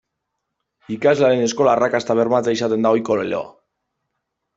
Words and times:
Ikaslearen 0.93 1.43
eskola-arrakasta 1.47 2.15
bermatzea 2.21 2.57
izaten 2.59 2.87
da 2.87 2.93
ohiko 2.97 3.19
leloa. 3.21 3.53